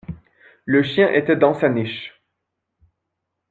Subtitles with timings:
[0.65, 2.09] Le chien était dans sa niche.